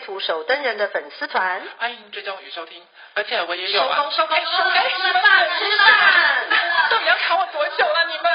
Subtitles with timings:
[0.00, 2.82] 图手登人的粉丝团，欢迎追踪与收听，
[3.14, 3.96] 而且我也有啊。
[3.96, 6.48] 收工收工收工，吃饭吃饭，
[6.90, 8.06] 到底要卡我多久了？
[8.08, 8.30] 你们？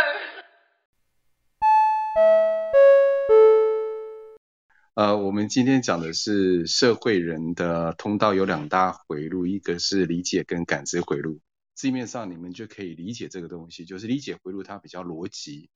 [4.95, 11.41] 呃，我们今天讲的是社会人的通道有两大回路，一个是理解跟感知回路。
[11.73, 15.69] 字面上你们就可以理解这个东西，就是理解回路它比较逻辑，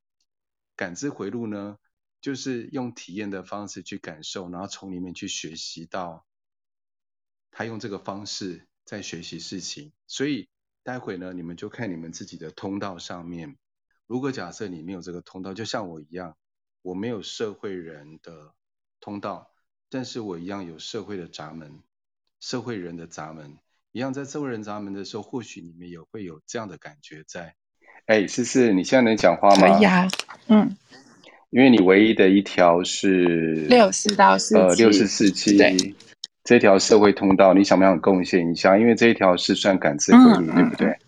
[0.77, 1.77] 感知回路呢，
[2.21, 6.25] 就是用体验的方式去感受，然后从里面去学习到，
[7.51, 9.93] 他用这个方式在学习事情。
[10.05, 10.49] 所以
[10.83, 13.57] 待会呢，你们就看你们自己的通道上面。
[14.05, 16.35] 如果假设你没有这个通道，就像我一样，
[16.81, 18.53] 我没有社会人的
[18.99, 19.51] 通道，
[19.89, 21.83] 但是我一样有社会的闸门，
[22.39, 23.57] 社会人的闸门
[23.91, 27.55] 一样，在社会人闸门的时候，或许你们也会有这样的感觉在。
[28.07, 29.77] 哎，思思，你现在能讲话吗？
[29.77, 30.07] 可以啊，
[30.47, 30.75] 嗯。
[31.51, 35.95] 因为你唯一的一条是六四到四七，呃，六四四七
[36.43, 38.77] 这条社会通道，你想不想贡献一下？
[38.77, 40.87] 因为这一条是算感知回路，嗯、对不对？
[40.87, 40.99] 嗯、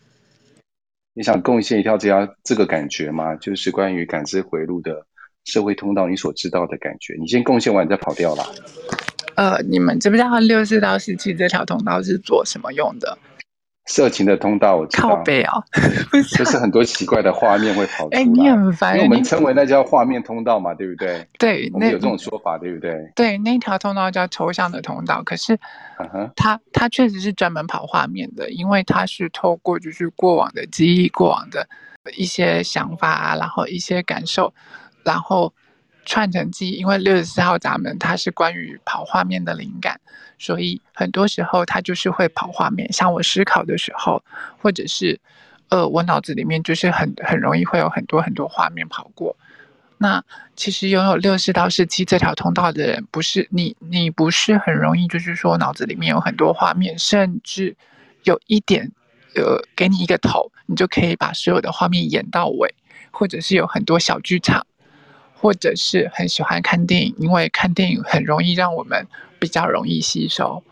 [1.13, 3.35] 你想贡献一条这条这个感觉吗？
[3.35, 5.05] 就是关于感知回路的
[5.45, 7.15] 社会通道，你所知道的感觉。
[7.19, 8.43] 你先贡献完，你再跑掉了。
[9.35, 13.17] 呃，你们知不知道六四到四七这条通道是做什么用的？
[13.85, 15.09] 色情的通道，我知道。
[15.09, 15.63] 靠背哦，
[16.37, 18.19] 就是很多奇怪的画面会跑出来。
[18.19, 18.95] 哎，你很烦。
[18.95, 21.27] 因为我们称为那叫画面通道嘛，对不对？
[21.37, 23.11] 对，我们有这种说法，对不对？
[23.15, 25.59] 对，那条通道叫抽象的通道，可是
[26.35, 31.67] 它它确实是专门跑画面的，因为它是透过就是过往的记忆、过往的
[32.15, 34.53] 一些想法啊，然后一些感受，
[35.03, 35.53] 然后。
[36.03, 40.01] 串成记忆，因为六十四号闸门它是关于跑画面的灵感，
[40.41, 42.91] 所以很多时候它就是会跑画面。
[42.91, 44.23] 像我思考的时候，
[44.59, 45.19] 或者是
[45.69, 49.37] 呃，我脑子里面就是很很容易会有很多很多画面跑过。
[49.99, 50.23] 那
[50.55, 57.77] 其实拥有六四到四七这条通道的人，不是你，你不是很容易就是说脑子里面有很多画面，甚至
[58.23, 58.91] 有一点
[59.35, 62.73] 呃，给你一个头，你就可以把所有的画面演到尾，
[63.11, 64.65] 或者是有很多小剧场。
[65.41, 69.07] 或者是很喜欢看电影，因为看电影很容易让我们
[69.39, 70.63] 比较容易吸收。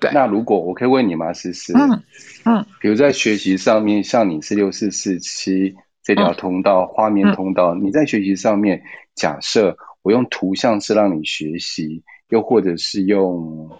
[0.00, 1.72] 对，那如果我可以问你吗，思思？
[1.78, 2.02] 嗯
[2.44, 8.82] 嗯，比如在学习上面，像你是六四四七这条通道，嗯、画面通道，嗯、你在学习上面，
[9.14, 13.70] 假设我用图像是让你学习，又或者是用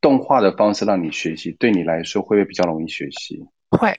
[0.00, 3.44] 动画的方式让你学习，对你来说会不会比较容易学习？
[3.70, 3.98] 会，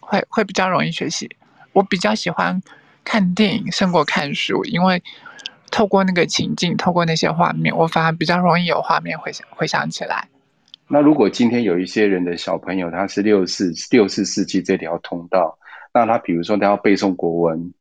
[0.00, 1.28] 会会比较容易学习。
[1.72, 2.62] 我比较喜欢。
[3.04, 5.02] 看电影胜过看书，因为
[5.70, 10.28] 透过那个情境，透过那些画面，我反而比较容易有画面回想回想起来。
[10.88, 15.58] 那如果今天有一些人的小朋友，他是六四六四四七这条通道，
[15.94, 17.72] 那他比如说他要背诵国文，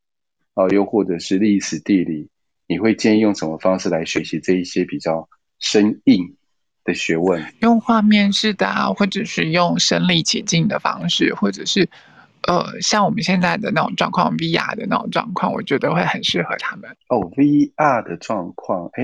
[0.54, 2.30] 哦、呃，又或者是历史地理，
[2.68, 5.28] 你会建议用什么方式来学习这一些比较
[5.60, 6.36] 生硬
[6.84, 7.44] 的学问？
[7.62, 11.90] 用画面式的啊，或者是用身临其境的方式，或者是。
[12.48, 16.90] 呃，像我们现在的那种状况，VR 的那种状况，我觉得会很适合他们。
[17.10, 19.04] 哦，VR 的状况，哎，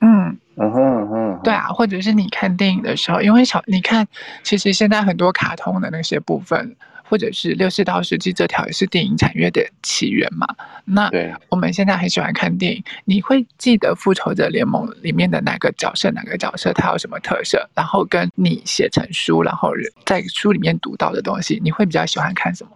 [0.00, 4.06] 嗯，嗯哼嗯哼，对啊，或者是你看电影的时候，因为小，你看，
[4.42, 6.76] 其实现在很多卡通的那些部分。
[7.06, 10.46] 或者是六四到十七这条也是电影产业的起源嘛？
[10.86, 11.10] 那
[11.50, 16.10] 我们现在很喜欢看电影，你会记得复仇者联盟里面的哪个角色？
[16.12, 17.68] 哪个角色他有什么特色？
[17.74, 19.70] 然后跟你写成书，然后
[20.06, 22.70] 在书里面读到的东西，你会比较喜欢看什么？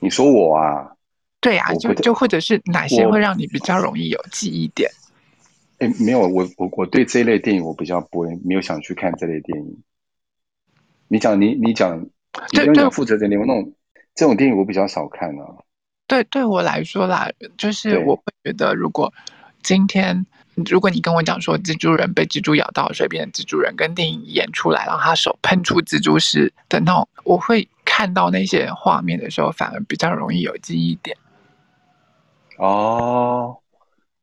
[0.00, 0.92] 你说我啊？
[1.40, 4.90] 对啊，就就或者是哪些会让你比较容易有记忆点？
[5.78, 9.82] 哎，没有，我我我对这一类电影我比较不会，没有想去看这类电影。
[11.08, 12.06] 你讲，你你讲。
[12.48, 13.72] 就就负责人，你们那种
[14.14, 15.44] 这种电影我比较少看啊。
[16.06, 19.12] 对，对我来说啦，就是我会觉得，如果
[19.62, 20.26] 今天
[20.66, 31.16] 如果你跟我讲说蜘蛛人被蜘蛛咬到，所以变成蜘蛛人，跟电影演出来，然后他手喷出蜘蛛丝的那种，我会看到那些画面的时候，反而比较容易有记忆点。
[32.56, 33.58] 哦。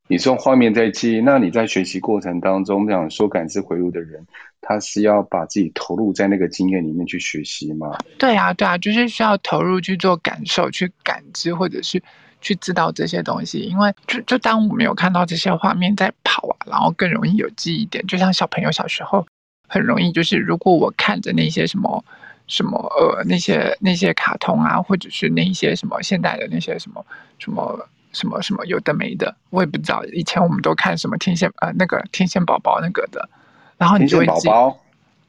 [0.07, 4.23] 你是用画面在记忆，那你在学习过程当中，我们讲说感知回路的人，
[4.61, 7.97] 他是要把自己投入在那个经验里面去学习吗？
[8.19, 12.01] 对啊，对啊，就是需要投入去做感受、去感知，或者是
[12.39, 13.61] 去知道这些东西。
[13.61, 18.05] 因为就就当我们有看到这些画面在跑啊，然后更容易有记忆点。
[18.05, 19.25] 就像小朋友小时候
[19.67, 22.05] 很容易，就是如果我看着那些什么
[22.45, 27.03] 什么呃那些那些卡通啊，或者是那些什么现代的那些什么
[27.39, 30.03] 什么什么什么有的没的，我也不知道。
[30.05, 33.29] 以前我们都看什么天线呃那个天线宝宝那个的，
[33.77, 34.47] 然后你就会记。
[34.47, 34.79] 宝宝。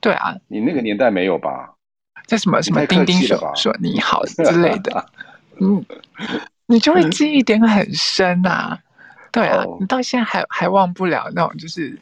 [0.00, 1.74] 对啊，你那个年代没有吧？
[2.26, 5.06] 在什么什么钉钉说说你好之类的，
[5.60, 5.84] 嗯，
[6.66, 8.78] 你就会记忆点很深呐、啊。
[9.32, 11.98] 对啊，你到现在还还忘不了那种就是，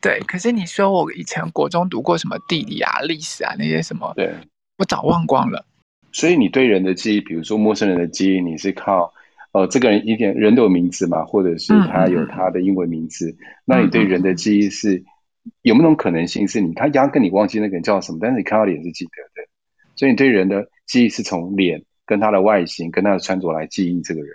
[0.00, 0.18] 对。
[0.26, 4.34] 可是你说我以前国中读过什么地理啊、历史啊那些什么，对，
[4.78, 5.64] 我早忘光了。
[6.12, 9.12] 所以你对人的记忆，比如说陌生人的记忆，你是靠
[9.60, 15.04] 呃这个人一点人都有名字嘛，或者是他有他的英文名字，嗯、那你对人的记忆是？
[15.62, 19.48] 有没有种可能性是你他压根你忘记那个人叫什么，但是你看到脸是记得的，
[19.96, 24.30] 所以你对人的记忆是从脸跟他的外形跟他的穿着来记忆这个人。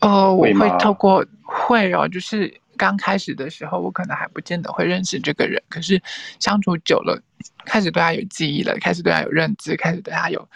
[0.00, 6.02] 哦，我会透过会哦，就是刚开始的时候，我可能还不见得会认识这个人，可是
[6.40, 7.22] 相处久了，
[7.64, 10.48] 开始对他有记忆了，开始对他有认知，开始对他有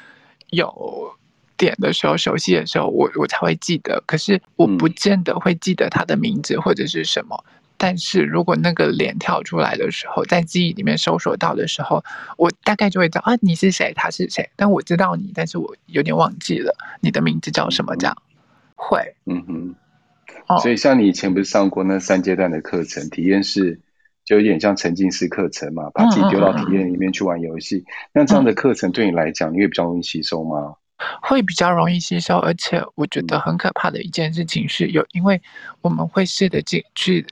[0.50, 1.12] 有
[1.61, 4.03] 点的时候，熟悉的时候，我我才会记得。
[4.07, 7.37] 可是我不见得会记得他的名字或者是什么。
[7.47, 7.53] 嗯
[7.83, 12.05] 但是如果那个脸跳出来的时候，在记忆里面搜索到的时候，
[12.37, 14.51] 我大概就会知道啊，你是谁，他是谁。
[14.55, 18.15] 但我知道你，但是我有点忘记了你的名字叫什么，这样
[18.77, 19.75] 会，嗯哼。
[20.47, 23.81] 哦，所以像你以前不是上过那三阶段的课程，体验式
[24.27, 27.77] 就有点像沉浸式课程嘛，把自己丢到体验里面去玩游戏。
[27.77, 30.75] 嗯嗯嗯，那这样的课程对你来讲，你会比较容易吸收吗？
[31.23, 35.41] 会比较容易吸收，而且我觉得很可怕的一件事情是有，因为
[35.81, 37.26] 我们会试着进去。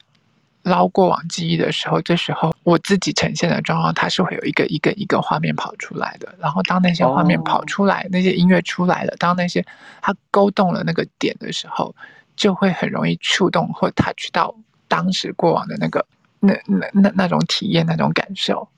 [0.65, 6.35] 捞过往记忆的时候，这时候我自己呈现的状况，它是会有一个一个一个画面跑出来的。
[6.39, 9.65] 然后当那些画面跑出来，那些音乐出来了，当那些
[10.03, 11.95] 它勾动了那个点的时候，
[12.37, 14.55] 就会很容易触动或 touch 到
[14.89, 16.05] 当时过往的那个
[16.41, 18.69] 那那那那种体验那种感受。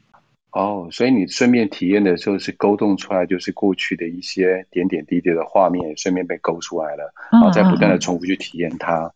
[0.52, 9.12] 哦，所以你顺便体验的时候是勾动出来，就是过去的一些点点滴滴的画面，顺便被勾出来了，然后再不断的重复去体验它。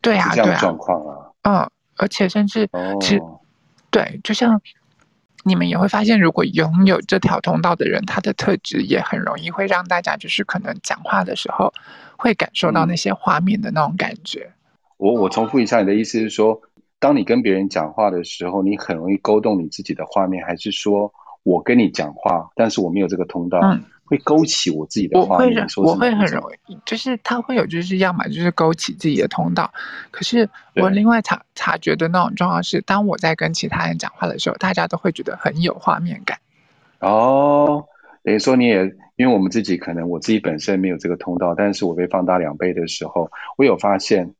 [0.00, 1.70] 对啊，这样的状况啊，嗯。
[1.98, 2.68] 而且甚至，
[3.00, 3.22] 其实，
[3.90, 4.60] 对，就像
[5.44, 11.72] 你们也会发现，如果拥有这条通道的人，他的特质也很容易会让大家就是可能讲话的时候
[12.18, 14.52] 会感受到那些画面的那种感觉。
[14.98, 16.60] 我我重复一下，你的意思是说，
[17.06, 21.12] 当你跟别人讲话的时候，你很容易勾动你自己的画面，还是说
[21.44, 23.60] 我跟你讲话，但是我没有这个通道？
[23.62, 29.72] 嗯会勾起我自己的画面，我会，我会很容易，就是他会有，就是要么就是勾起自己的通道。
[30.12, 36.38] 可是我另外察察觉的那种状况是，当我在跟其他人讲话的时候，大家都会觉得很有画面感。
[37.00, 37.84] 哦，
[38.22, 38.84] 等于说你也，
[39.16, 44.34] 因为我们自己可能我自己本身没有这个通道，但是我被放大两倍的时候，我有发现，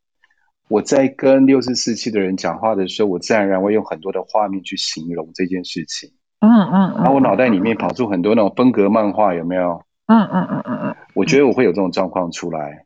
[0.69, 6.11] 我在跟六十四期的人讲话的时候，我自然而然会用很多的画面去形容这件事情。
[6.41, 9.83] 嗯嗯，然后我脑袋里面跑出很多那种风格漫画，有没有？
[10.07, 12.85] 嗯嗯嗯嗯嗯，我觉得我会有这种状况出来，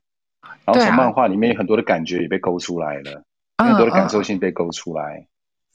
[0.64, 3.22] 然后从漫画里面有很多的感觉也被勾出来了，
[3.58, 5.26] 很多的感受性被勾出来。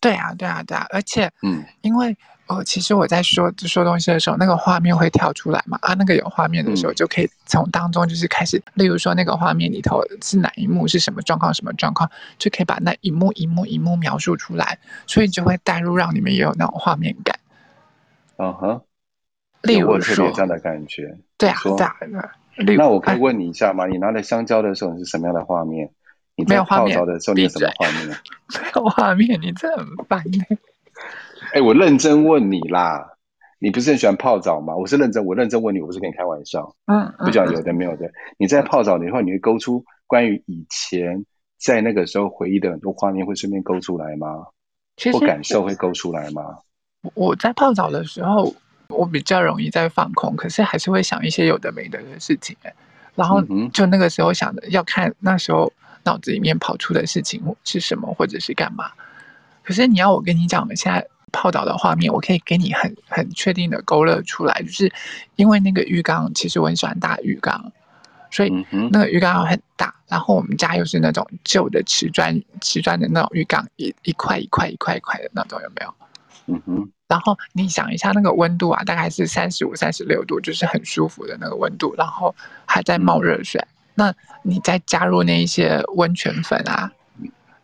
[0.05, 2.15] 对啊对啊对啊，而且嗯，因为
[2.47, 12.07] 呃，其实我在说说东西的时候，那个画面会跳出来嘛，啊，那个有画面的时候就可以从当中就是开始，例如说那个画面里头是哪一幕是什么状况什么状况，
[12.37, 17.39] 就可以把那一幕一幕一幕描述出来，所以就会带入让你们也有那种画面感。
[18.37, 18.81] 嗯哼，
[19.63, 22.31] 例如说有这样的感觉，对啊，对啊。
[22.77, 23.87] 那我可以问你一下吗？
[23.87, 25.89] 你拿着香蕉的时候你是什么样的画面？
[26.35, 28.07] 你在泡澡的时候你有什么画面？
[28.61, 30.57] 没有画面，你这很烦呢。
[31.53, 33.13] 哎，我认真问你啦，
[33.59, 34.75] 你不是很喜欢泡澡吗？
[34.75, 36.75] 我是认真，我认真问你，我不是跟你开玩笑。
[36.87, 38.11] 嗯，不讲有的没有的。
[38.37, 41.25] 你在泡澡的话，你会勾出关于以前
[41.57, 44.47] 在那个时候回忆的很多画面，会顺便勾出来吗？
[45.13, 46.59] 或感受会勾出来吗？
[47.13, 48.53] 我在泡澡的时候，
[48.89, 52.55] 我比较容易在放空，可是还是会想一些有的没的的事情。
[53.15, 55.71] 然后就那个时候想的，要看那时候
[56.05, 58.91] 脑子里面跑出的事情是什么，或者是干嘛。
[59.63, 64.93] 可是你要我跟你讲，我们现在泡澡的画面，我可以给你很很确定的勾勒出来，就是
[65.35, 67.71] 因为那个浴缸，其实我很喜欢大浴缸，
[68.31, 69.93] 所以那个浴缸很大。
[70.07, 75.93] 然后我们家又是那种旧的瓷砖瓷砖的那种浴缸，一一块一块一块一块的那种，有没有？
[76.45, 76.91] 嗯哼。
[77.07, 81.93] 然后你想一下那个温度啊，大概是三十五、三十六度，就是很舒服的那个温度。
[81.97, 82.33] 然后
[82.65, 83.59] 还在冒热水，
[83.95, 86.91] 那你再加入那一些温泉粉啊，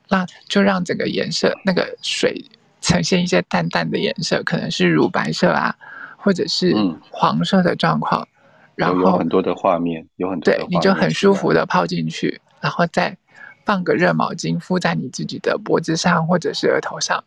[0.10, 2.44] 那就让整个颜色那个水
[2.82, 5.76] 呈现一些淡淡的颜色，可能是乳白色啊，
[6.18, 6.76] 或者是
[7.12, 8.28] 黄色的状况。
[8.76, 10.70] 然后有很多的画面，有很多的画面。
[10.70, 13.18] 对，你就很舒服的泡进去，然后再。
[13.64, 17.24] 放个热毛巾敷在你自己的脖子上或者是额头上。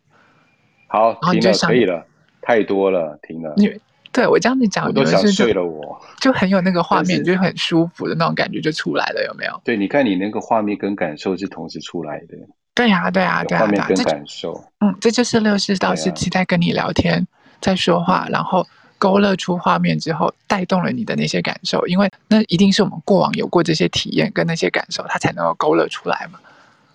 [0.85, 2.05] 好，停了，可以了，
[2.41, 3.53] 太多了，停了。
[3.55, 3.67] 你
[4.15, 9.61] 对我这样子讲，我都想睡了，我就很有那个画面，就很舒服的那种感觉就出来了，有没有？
[9.65, 12.37] 对，你看你那个画面跟感受是同时出来的。
[12.73, 14.63] 对呀，对呀，对呀，画面跟感受。
[14.79, 17.27] 嗯，这就是六四到四七在跟你聊天，
[17.59, 18.65] 在说话，然后
[18.97, 26.39] 勾勒出画面之后，带动了你的那些感受，因为那一定是我们过往有过这些体验跟那些感受，它才能够勾勒出来嘛。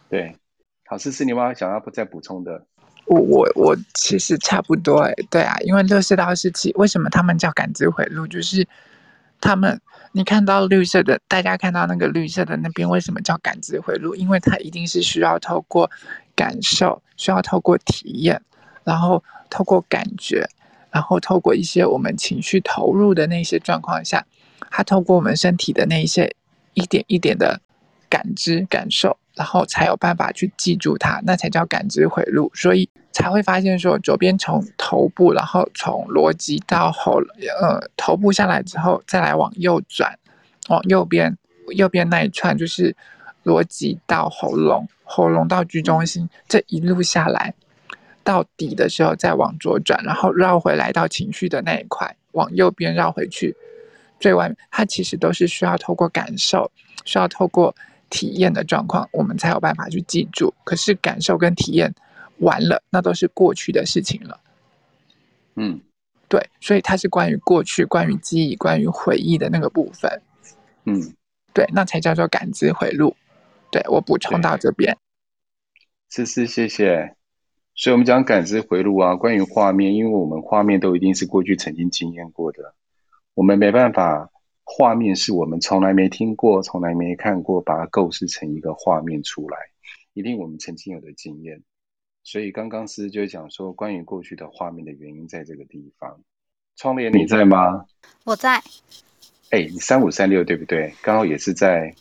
[0.09, 0.35] 对，
[0.87, 2.65] 好，思思，你妈妈想要不再补充的？
[3.11, 8.25] 我我我其实差不多哎，对啊，因为六四到十七，为什么他们叫感知回路？
[8.25, 8.65] 就是
[9.41, 9.81] 他们，
[10.13, 14.15] 你看到绿色的，大家看到那个绿色的那边，为什么叫感知回路？
[14.15, 15.91] 因为它一定是需要透过
[16.37, 18.41] 感受，需要透过体验，
[18.85, 20.49] 然后透过感觉，
[20.93, 24.25] 然后透过一些我们情绪投入的那些状况下，
[24.71, 26.33] 它透过我们身体的那一些
[26.75, 27.61] 一点一点的
[28.09, 29.19] 感知感受。
[29.41, 37.23] 然后才有办法去记住它，那才叫感知回路，所以才会发现说，左边从头部，然后从逻辑到喉，
[37.63, 40.19] 呃，头部下来之后，再来往右转，
[40.69, 41.39] 往右边，
[41.75, 42.95] 右边那一串就是
[43.43, 47.55] 逻辑到喉咙，喉咙到居中心，这一路下来
[48.23, 53.57] 到底的时候再往左转，然后绕回来到情绪的那一块，往右边绕回去，
[54.19, 56.71] 最外面它其实都是需要透过感受，
[57.07, 57.75] 需要透过。
[58.11, 60.53] 体验的状况，我们才有办法去记住。
[60.65, 61.95] 可是感受跟体验
[62.41, 64.39] 完了，那都是过去的事情了。
[65.55, 65.81] 嗯，
[66.29, 70.21] 对，所以它是关于过去、关于记忆、关于回忆的那个部分。
[70.85, 71.15] 嗯，
[71.55, 73.17] 对，那才叫做感知回路。
[73.71, 74.99] 对，我补充到这边。
[76.09, 77.15] 思思，谢谢。
[77.75, 82.75] 所以我们讲感知回路啊，关于画面，因为我们画面都一定是过去曾经经验过的，
[83.35, 84.31] 我们没办法。
[84.73, 89.59] 画面是我们从来没听过、从来没看过，把它构思成一个画面出来，
[90.15, 91.61] 一定我们曾经有的经验。
[92.23, 96.21] 所以刚刚思就讲说，关于过去的画面的原因，在这个地方。
[96.77, 97.85] 窗帘你在吗？
[98.23, 98.63] 我在。
[99.51, 100.95] 哎，你三五三六对不对？
[101.03, 101.93] 刚好也是在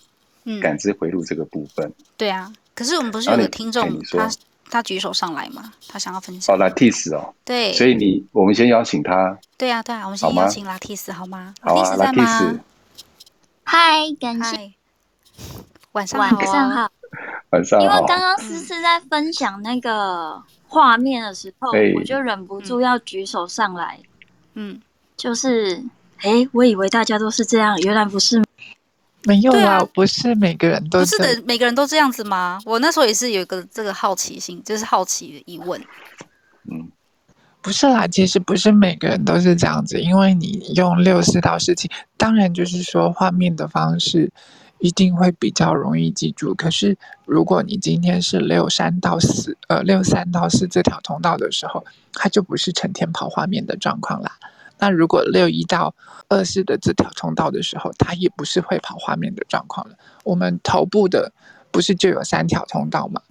[0.61, 1.87] 感知回路这个部分。
[1.87, 4.29] 嗯、对啊，可是我们不是有个听众他
[4.69, 5.73] 他举手上来嘛？
[5.87, 6.55] 他想要分享。
[6.55, 7.33] 哦，拉蒂斯哦。
[7.43, 7.73] 对。
[7.73, 9.37] 所以你，我们先邀请他。
[9.57, 11.53] 对啊，对啊，我们先邀请拉蒂斯好吗？
[11.61, 12.59] 好啊，拉蒂斯。
[13.63, 14.73] 嗨，感谢。
[15.93, 16.37] 晚上好。
[16.37, 16.91] 晚上好。
[17.49, 17.85] 晚上好。
[17.85, 23.99] 因为刚刚思思在分享那个画面的时候，我就忍不住要举手上来。
[24.53, 24.81] 嗯。
[25.17, 25.83] 就是，
[26.19, 28.43] 哎，我以为大家都是这样，原来不是。
[29.23, 32.59] 没有啊，啊不是每个人都不是的，每个人都这样子吗？
[32.65, 35.79] 我那时候也是有一个这个好奇心，就是好奇的疑问。
[36.71, 36.89] 嗯，
[37.61, 44.31] 不是啦，其实不是每个人都是这样子，因为你用六四到四七，当然就是说画面的方式
[44.79, 46.55] 一定会比较容易记住。
[46.55, 54.31] 可是如果你今天是六三到四，呃，六三到四这条通道的时候，它就不是成天跑画面的状况啦。
[54.79, 55.93] 那如果六一到
[56.29, 59.95] 二四的这条通道的时候，它也不是会跑画面的状况了。
[60.23, 61.31] 我们头部的
[61.71, 63.21] 不是就有三条通道吗？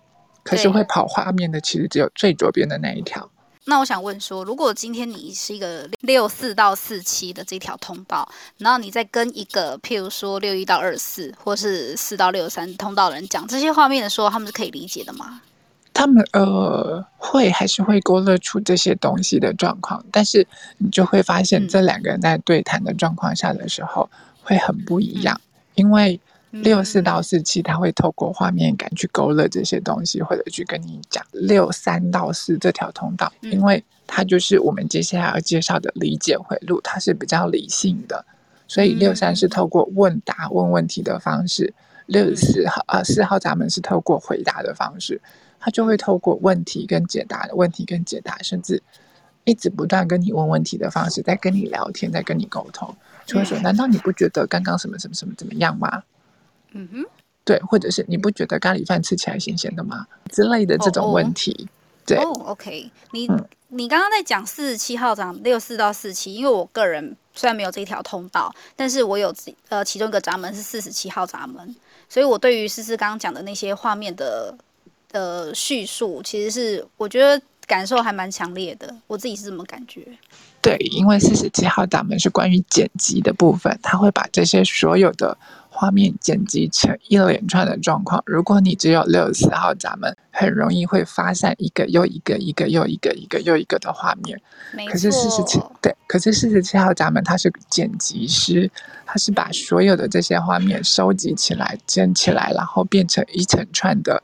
[0.44, 3.30] 可是会跑画面的其实只有最左边的那一条。
[3.64, 8.26] 那我想问说，如果今天你是一个六四到四七的这条通道，
[8.56, 15.42] 然后你再跟一个譬如说六一到二四或是四到六三通道的人讲这些画面的时候，他们是可以理解的吗？
[15.98, 24.08] 他们呃会还是会勾勒出这些东西的状况，但是你就会发现这两个人在对谈的状况下的时候
[24.44, 25.40] 会很不一样，
[25.74, 26.20] 因为
[26.52, 38.24] 六四到四七他会透过画面感去勾勒这些东西，或者去跟你讲六三到四这条通道，因为它就是我们接下来要介绍的理解回路，它是比较理性的，
[38.68, 41.74] 所以六三是透过问答问问题的方式，
[42.06, 45.20] 六四号呃四号闸门是透过回答的方式。
[45.60, 48.82] 他就会透过问题跟解答的问题跟解答，甚至
[49.44, 52.94] 一直不断跟你问问题的方式，在跟你聊天，在跟你沟通，
[53.26, 56.02] 就会说：“难道你不觉得刚刚什么什么什么怎么样吗？”
[56.72, 57.04] 嗯哼，
[57.44, 60.06] 对，或者是你不觉得咖喱饭吃起来咸咸的吗？
[60.30, 61.50] 之类的这种问题。
[61.52, 61.68] Oh, oh.
[62.06, 69.34] 对哦、oh,，OK，你、嗯、你刚刚在讲四十七号闸六四到四七，因为我个人虽然没有这条通道，但是我有
[69.68, 71.74] 呃其中一个闸门是四十七号闸门，
[72.08, 74.56] 所以我对于思思刚刚讲的那些画面的。
[75.10, 80.06] 的叙述其实是我觉得感受还蛮强烈的，我自己是这么感觉。
[80.60, 85.36] 对，因为四十七号闸门是关于剪辑的部分，他会把这些所有的
[85.70, 88.22] 画面剪辑成一连串的状况。
[88.26, 94.40] 如果你只有六十四号闸门，很容易会发散一个又一个、一个又一个、一个又一个的画面。
[94.90, 98.70] 可是四十七对，可是四十七号闸门它是剪辑师，
[99.06, 104.22] 他是把所有的这些画面收集起来、剪起来，然后变成一整串的。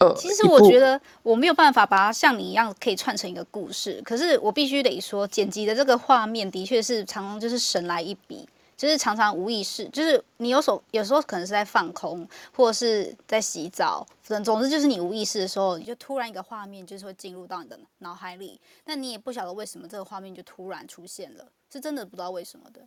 [0.00, 12.26] 呃，其实我觉得我没有办法把它像你一样可以串成一个故事，可是我必须得说，剪辑的这个画面的确是常常就是神来一笔，就是常常无意识，就是你有时候有时候可能是在放空，
[12.56, 22.80] 或者是在洗澡，总总之就是你无意识的时候，你就突然一个画面就是会进入到你的脑海里，但你也不晓得为什么这个画面就突然出现了，是真的不知道为什么的。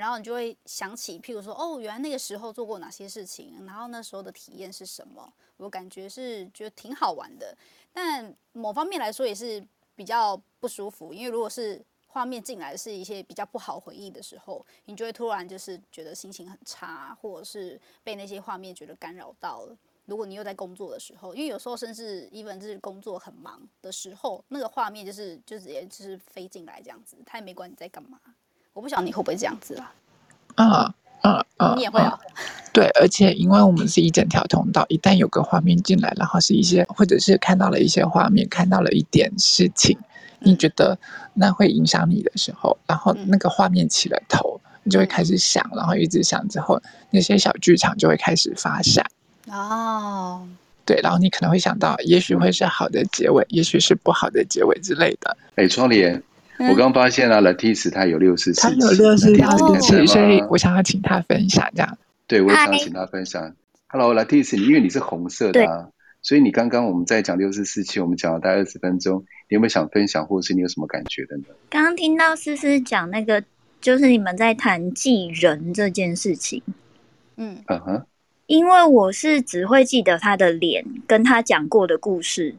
[0.00, 5.30] 然后你就会想起，譬如说，哦，原来那个时候做过哪些事情，然后那时候的体验是什么？
[5.58, 7.54] 我感觉是觉得挺好玩的，
[7.92, 9.62] 但某方面来说也是
[9.94, 19.76] 比较不舒服，因为如果是画面进来是一些比较不好回忆的时候，你就会突然就是觉得心情很差，或者是被那些画面觉得干扰到了。
[20.06, 28.18] 如果你又在工作的时候，因为有时候甚至 even 是工作很忙的时候，那个画面就是就直接就是飞进来这样子，他也没管你在干嘛。
[28.72, 29.92] 我不晓得你会不会这样子啦？
[30.54, 31.74] 啊啊啊！
[31.76, 32.18] 你也会啊？
[32.72, 39.98] 对，而且因为我们是一整条通道，一旦有个画面进来，然后是一些或者是看到了一些画面，看到了一点事情，
[40.38, 40.98] 你觉得
[41.34, 49.04] 那会影响你的时候，然后那个画面起了头，你就会开始想，然后一直想之后，那些小剧场就会开始发散。
[49.48, 50.46] 哦，
[50.86, 55.36] 对，然后你可能会想到，也许会是好的结尾，也许是不好的结尾之类的。
[55.56, 56.22] 哎，窗帘。
[56.68, 61.98] 我刚发现啊，Latice 他有六十四，他有六十四期，所以我想要请他分享这样。
[62.26, 63.54] 对，我也想请他分享。
[63.88, 65.88] Hello，Latice，因为你是红色的啊，
[66.22, 71.44] 所以你刚刚我们在讲六十四期，我们讲了大概二十分钟，你有没有想分享，或者是你有什么感觉的呢？
[71.70, 73.42] 刚刚听到思思讲那个，
[73.80, 76.62] 就是你们在谈记人这件事情。
[77.36, 78.06] 嗯嗯哼，
[78.46, 82.54] 因为我是只会记得他的脸，跟他讲过的故事。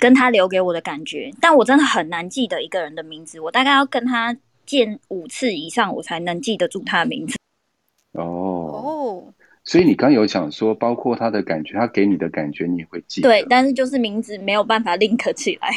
[0.00, 3.38] 跟他留给我的感觉，但我真的很难记得一个人的名字。
[3.38, 7.36] 我大概要跟他见五次以上，我才能记得住他的名字。
[8.12, 13.28] 哦哦，所以你刚有讲说，包括他的感觉，他给你的感觉，你也会记得。
[13.28, 15.68] 对，但是就是名字没有办法 link 起来。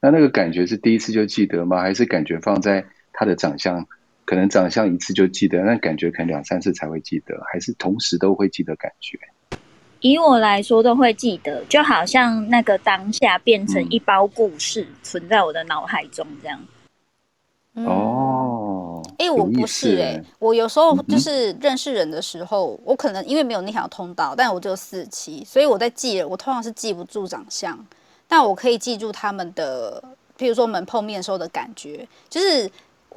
[0.00, 1.82] 那那个感觉是第一次就记得吗？
[1.82, 3.86] 还是感觉放在他的长相，
[4.24, 9.18] 可能长相一次就记得，那感觉可能两三次才会记得，还是同时都会记得感觉？
[10.00, 16.58] 以我来说，都会记得，就好像那个当下变成一包故事，存在我的脑海中这样。
[17.74, 27.78] 嗯、哦，哎、欸，我不是哎、欸，我有时候就是认识人的时候，嗯、我可能因为没有那条通道，但我只有四期，所以我在记人，我通常是记不住长相，
[28.26, 30.02] 但我可以记住他们的，
[30.38, 32.70] 譬如说我们碰面的时候的感觉，就是。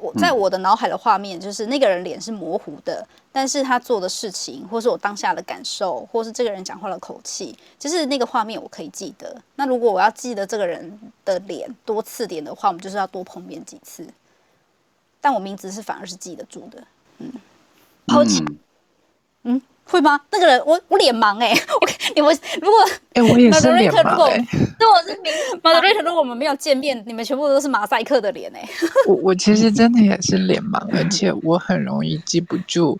[0.04, 9.34] 我在我的脑海的画面，就是那个人脸是模糊的，但是他做的事情，或是我当下的感受，或是这个人讲话的口气，就是那个画面我可以记得。
[9.56, 14.06] 那如果我要记得这个人的脸多次点的话，我们就是要多碰面几次。
[15.22, 16.84] 但我名字是反而是记得住的，
[17.18, 17.32] 嗯，
[18.08, 18.44] 好奇，
[19.44, 19.60] 嗯。
[19.84, 20.20] 会吗？
[20.30, 22.80] 那个人，我我脸盲哎、欸， 我你们如果
[23.12, 24.46] 哎、欸，我也是脸盲、欸。
[24.80, 25.18] 如果我是
[25.62, 28.68] 马德瑞特，如果我们没有见面，你们全部都是马赛克的脸哎、欸。
[29.06, 32.98] 我我其实真的也是脸盲，而且我很容易记不住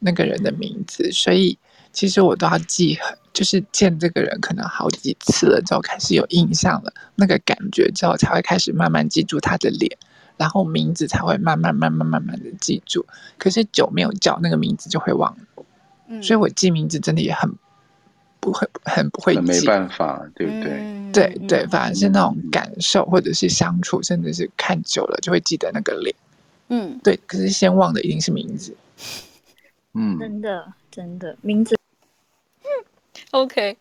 [0.00, 1.56] 那个人的名字，所以
[1.92, 9.96] 其实我都要记很，就是见这个人可能好几次了之后开始有印象了，那个感觉之后才会开始慢慢记住他的脸，
[10.36, 13.06] 然后名字才会慢慢慢慢慢慢的记住。
[13.38, 15.38] 可是久没有叫那个名字就会忘了。
[16.22, 17.50] 所以我记名字真的也很
[18.40, 20.72] 不会，很不会记，没办法，对不对？
[20.72, 26.14] 嗯、对对，反而是那种感受，或者是相处，甚至是看久了就会记得那个脸。
[26.68, 27.18] 嗯，对。
[27.26, 28.76] 可是先忘的一定是名字。
[29.94, 31.78] 嗯，真的真的名字。
[32.62, 32.68] 嗯，
[33.32, 33.76] OK。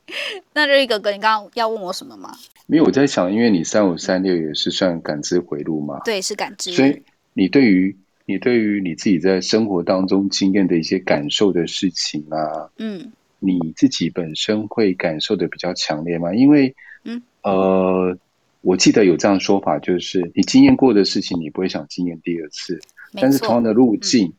[0.54, 2.36] 那瑞哥哥，你刚刚要问我什么吗？
[2.65, 6.00] 没有，我在想，因为你三五三六也是算感知回路嘛？
[6.06, 6.72] 对，是感知。
[6.74, 7.02] 所以
[7.34, 7.98] 你对于。
[8.26, 16.34] 你对于你自己在生活当中经验的一些感受的事情啊，嗯，你自己本身会感受的比较强烈吗？
[16.34, 18.18] 因为，嗯，呃，
[18.62, 22.80] 我记得有这样说法，就是你经验过的事情，你不会想经验第二次。
[23.16, 24.34] 但是同样的路径，嗯，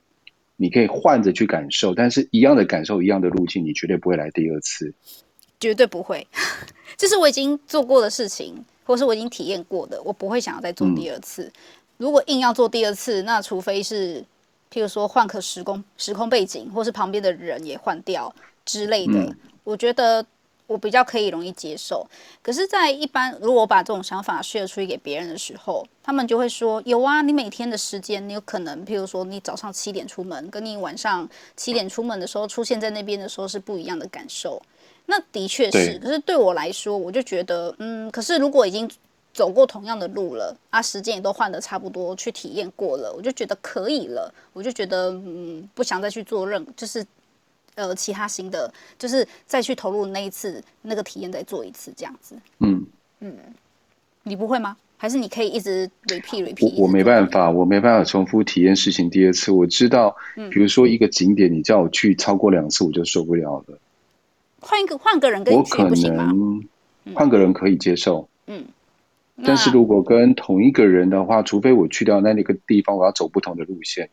[0.57, 4.95] 你可以换着去感受，但是一样的感受，一样的路径，你绝对不会来第二次。
[5.61, 6.27] 绝对不会，
[6.97, 11.45] 这是我已经做过的事情，或是我已经体验过的，我不会想要再做第二次。
[11.45, 11.53] 嗯
[11.97, 14.25] 如果硬要做第二次，那除非是，
[14.73, 19.15] 譬如说换个时空时空背景，或是旁边的人也换掉之类的。
[19.15, 20.25] 嗯、我觉得
[20.67, 22.07] 我比较可以容易接受。
[22.43, 34.61] 可是，在一般如果我把这种想法 share 出去给别人的时候，他们就会说：有啊，你每天的时间，你有可能，譬如说你早上七点出门，跟你晚上七点出门的时候出现在那边的时候是不一样的感受。
[35.07, 38.91] 那的确是，可是对我来说，我就觉得，嗯，可是如果已经
[39.35, 47.07] 走过同样的路了，啊，时间也都换的差不多，去体验过了，我就觉得可以了，我就觉得，嗯，不想再去做任，就是。
[47.77, 52.37] 呃，其他新的就是再去投入那一次那个体验，再做一次这样子。
[52.61, 52.87] 嗯
[53.19, 53.37] 嗯，
[54.23, 54.77] 你不会吗？
[54.97, 56.73] 还是你可以一直 repeat repeat？
[56.77, 59.51] 我我没办法，我没办法重复体验事情第二次。
[59.51, 60.15] 我知道，
[60.53, 63.77] 比如说一个景点，你叫我去超过两次，我就受不了了。
[64.61, 66.33] 换一个换个人跟你去不行吗？
[67.13, 68.29] 换个人可以接受。
[68.47, 68.65] 嗯，
[69.43, 74.11] 但是如果跟同一个人的话，除非我去掉那那个地方，我要走不同的路线。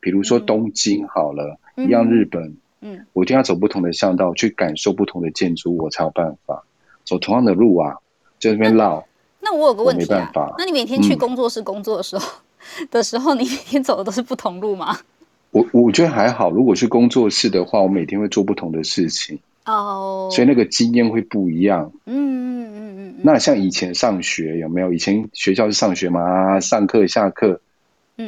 [0.00, 2.56] 比如说东京好了，一样日本。
[2.80, 6.64] 嗯，我一定要走不同的巷道，去感受不同的建筑，我才有办法
[7.04, 7.98] 走同样的路啊，
[8.40, 9.06] 在那边绕。
[9.40, 10.54] 那我有个问题啊，没办法。
[10.58, 12.26] 那你每天去工作室工作的时候、
[12.80, 14.98] 嗯、 的时候，你每天走的都是不同路吗？
[15.52, 21.92] 我我觉得还好，如果去工作室的话，我每天会做不同的事情哦，所以那个经验会不一样。
[22.06, 23.14] 嗯嗯嗯嗯。
[23.22, 24.92] 那像以前上学有没有？
[24.92, 27.60] 以前学校是上学嘛，上课下课，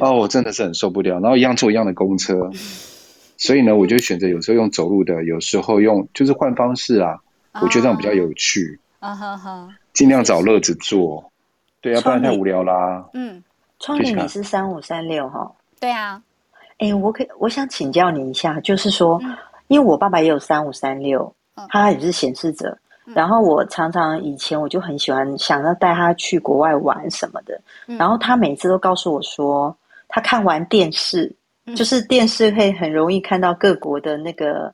[0.01, 2.51] 哦，我真的是很受不了，然后一样坐一样的公车。
[2.53, 2.55] 嗯
[3.37, 7.19] 所以呢，我就选择有时候用走路的，有时候用就是换方式啊，
[7.61, 8.79] 我觉得这样比较有趣。
[9.01, 11.33] 啊哈哈，尽量找乐子做，
[11.81, 13.05] 对，啊不然太无聊啦。
[13.13, 13.43] 嗯，
[13.81, 15.51] 创立你是三五三六哈？
[15.81, 16.23] 对啊。
[16.79, 19.21] 哎，我可我想请教你一下，就是说，
[19.69, 21.35] 因为我爸爸也有三五三六，
[21.69, 29.77] 他也是显示者，然后我常常以前我就很喜欢想要带他去国外玩什么的，然后他每次都告诉我说，
[30.09, 31.35] 他看完电视。
[31.75, 34.71] 就是电视会很容易看到各国的那个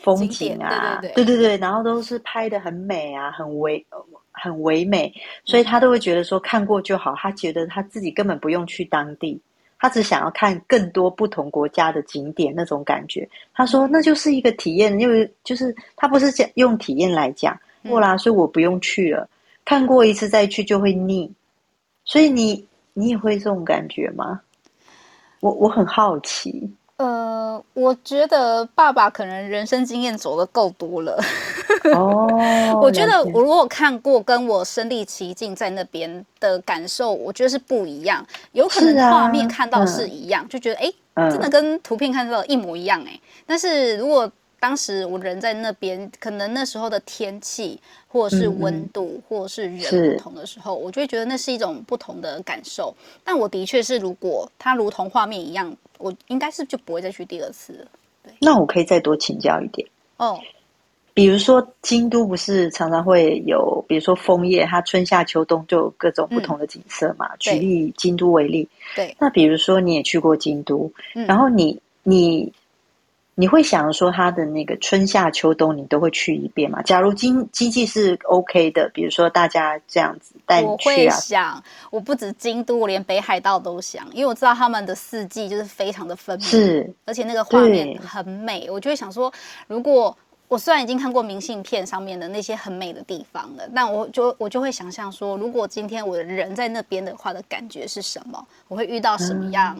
[0.00, 3.84] 风景啊，对对对，对对对，然后都是拍的很美啊，很唯
[4.30, 5.12] 很唯美，
[5.44, 9.38] 所以他都会觉得说看过就好，他觉得他自己根本不用去当地，
[9.82, 13.28] 他只想要看更多不同国家的景点那种感觉。
[13.52, 19.28] 他说那就是一个体验，因为就是他不是讲用体验来讲过啦，所以我不用去了，
[19.64, 21.28] 看过一次再去就会腻，
[22.04, 22.64] 所以你
[22.94, 24.40] 你也会这种感觉吗？
[25.40, 31.18] 我我很好奇，呃，我觉得爸爸可能人生经验走的够多了。
[31.94, 32.28] 哦，
[32.80, 38.24] 我觉得我如果看过，跟我身历其境在那边的感受，我觉得是不一样。
[38.52, 43.16] 有可能画面看到是一样，就觉得哎，欸、真的跟图片看到一模一样哎、欸。
[43.16, 52.94] 嗯、但是如果当时我人在那边，可能那时候的天气，或者是温度，嗯、或者是人不同的时候，我就会觉得那是一种不同的感受。
[53.24, 57.86] 但我的确是，如果它如同画面一样，我应该是就不会再去第二次了。
[58.22, 59.86] 对，那我可以再多请教一点
[60.16, 60.38] 哦。
[61.14, 67.26] 比如说京都不是常常会有，比如说枫叶，它春夏秋冬就有各种不同的景色嘛。
[67.34, 69.16] 嗯、举例京都为例，对。
[69.18, 72.52] 那比如说你也去过京都，嗯、然后你你。
[73.42, 76.80] 你会想说他的那个春夏秋冬你都会去一遍吗？
[76.82, 80.70] 假如经经济是 OK 的，比如说大家这样子带你去啊。
[80.70, 88.70] 我会想，我不止京都，我连北海道都想，因为我知道他们的四季就是非常的分明，是，而且那个画面很美。
[88.70, 89.32] 我就会想说，
[89.66, 98.46] 如果我虽然已经看过明信片上面的那些很美的地方了，但我就我就会想象说，如果今天我的人在那边的话的感觉是什么？
[98.68, 99.76] 我会遇到什么样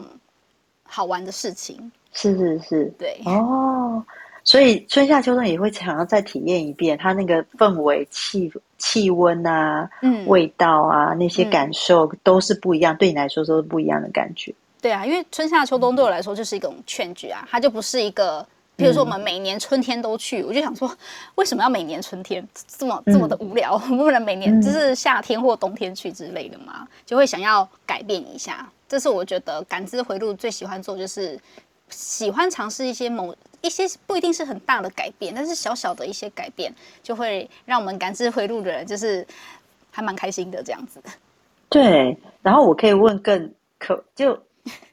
[0.83, 1.77] 好玩的事情？
[1.79, 4.03] 嗯是是是，对哦，
[4.43, 14.53] 所以春夏秋冬也会想要再体验一遍，它那个氛围、气气温啊，嗯，味道啊，那些感受都是不一样，嗯、对你来说都是不一样的感觉。
[14.79, 18.45] 对啊，因为春夏秋冬对我来说就是一种 change 啊，它就不是一个，
[18.75, 20.95] 比如说我们每年春天都去，嗯、我就想说，
[21.35, 23.81] 为什么要每年春天这么这么的无聊？
[23.89, 26.87] 嗯、 不能每年就是夏天或冬天去之类的嘛？
[27.05, 28.69] 就会想要改变一下。
[28.87, 31.39] 这是我觉得感知回路最喜欢做就是。
[31.93, 39.25] 喜欢尝试一些某一些不一定是很大的改变，但是小小的一些改变就会让我们感知回路的人就是
[39.91, 41.01] 还蛮开心的这样子。
[41.69, 44.37] 对，然后我可以问更可就，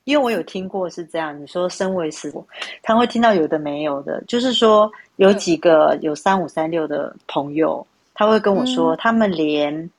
[0.04, 2.46] 因为我有听过是这样，你说身为师父，
[2.82, 7.84] 他会听到有的没有的，就是说有几个有三五三六的朋友，
[8.14, 9.90] 他会跟我说，他们连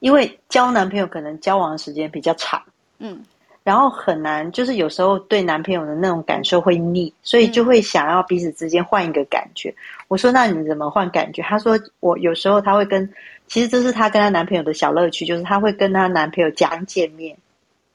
[0.00, 2.62] 因为交男朋友可能交往的时间比较长，
[2.98, 3.22] 嗯。
[3.66, 9.70] 然后很难，就是有时候对男朋友的那种感受会腻，所以就会想要彼此之间换一个感觉。
[9.70, 13.12] 嗯、我说：“那你怎么换感觉？”她说：“我有时候她会跟，
[13.48, 17.36] 其实这是她跟她男朋友的小乐趣，就是她会跟她男朋友讲见面，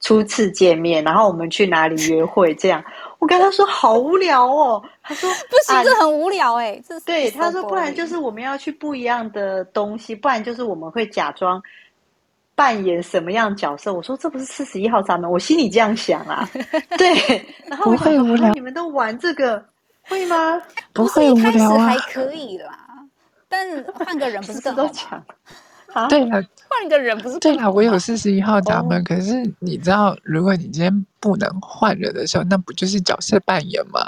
[0.02, 2.84] 初次见面，然后我们去哪里约会这样。
[3.18, 11.62] 我跟她说好无聊哦，她说 不行，这很无聊哎、欸，这对他说不然就是我们要去不一样的东西，不然就是我们会假装。
[12.54, 13.92] 扮演什么样角色？
[13.92, 16.48] 我说这不是四十一号闸门，我心里这样想啊。
[16.98, 19.64] 对，然后我想说，不会无聊，你们都玩这个
[20.02, 20.60] 会吗？
[20.92, 21.50] 不会无聊啊。
[21.50, 22.78] 一开始还可以啦，
[23.48, 25.24] 但换个人不是更好吗？
[25.94, 34.00] 啊，对了，换个人不是对了，我有四十一号闸门，哦，可是你知道，如果你今天不能换人的时候，那不就是角色扮演吗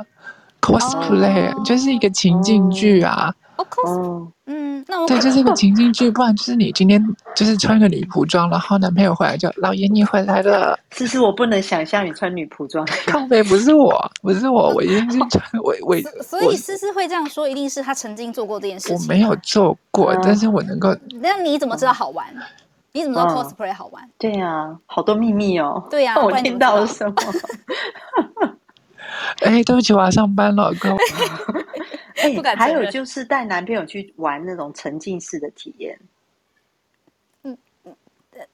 [0.60, 3.28] ？cosplay，哦，就是一个情境剧啊。
[3.28, 7.02] 哦，cos，嗯，那我对，就是一个情景剧，不然就是你今天
[7.34, 10.78] 就是穿个女仆装，然后男朋友回来就老爷你回来了。
[10.92, 15.96] 其实我不能想象你穿女仆装， 靠北不是我，不是我，我一定是穿我我。
[16.22, 18.96] 所以思思会这样说，一定是他曾经做过这件事情。
[18.96, 20.96] 我没有做过，嗯、但是我能够。
[21.20, 22.26] 那你怎么知道好玩？
[22.92, 24.08] 你怎么知道 cosplay 好玩？
[24.18, 25.82] 对呀，好多秘密哦。
[25.90, 27.14] 对呀，我听到了什么？
[29.42, 30.96] 哎，对不起，我要上班了，哥。
[32.24, 35.98] 哎、欸，还有就是带男朋友去玩那种沉浸式的体验，
[37.42, 37.56] 嗯，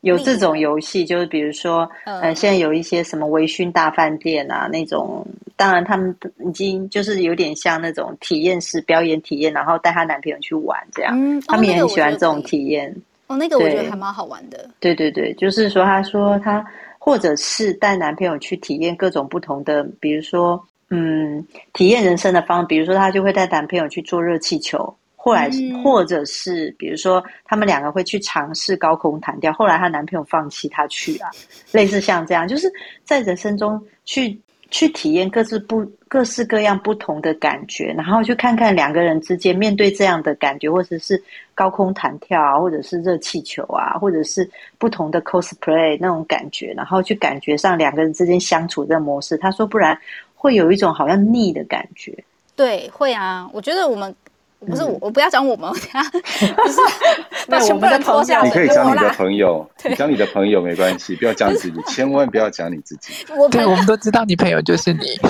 [0.00, 5.24] 有这种游戏，就是比如说，呃，呃，现在有一些什么微醺大饭店啊，那种，
[5.56, 12.94] 当然他们已经就是有点像那种体验式表演体验，然后带她男朋友去玩这样，嗯，他们也很喜欢这种体验。
[13.28, 14.68] 哦，那个我觉得还蛮好玩的。
[14.80, 16.64] 对对对，就是说，她说她
[16.98, 20.60] 或者是带男朋友去体验各种不同的，比如说。
[20.92, 31.30] 嗯，体验人生的方，比如说她就会带男朋友去坐热气球，后来、嗯、或者是比如说他们两个会去尝试高空弹跳，后来她男朋友放弃她去啊，
[31.70, 32.68] 类似像这样，就是
[33.04, 34.36] 在人生中去
[34.68, 41.22] 去体验各自不各式各样不同的感觉，然后去看看两个人之间面对这样的感觉，或者是
[41.54, 49.36] 高空弹跳啊，或者是热气球啊，或者是不同的 cosplay 那种感觉，然后去感觉上两个人之间相处的模式。
[49.36, 49.96] 他说不然。
[50.40, 52.24] 会有一种好像腻的感觉，
[52.56, 53.46] 对，会啊。
[53.52, 54.14] 我觉得我们
[54.58, 56.80] 不是我，我不要讲我们， 不是
[57.46, 58.42] 把全部人拖下。
[58.42, 63.12] 你可以讲你的朋友，你讲你的朋友没关系，不要讲自己， 千万不要讲你自己。
[63.36, 65.20] 我对，我们都知道你朋友就是你。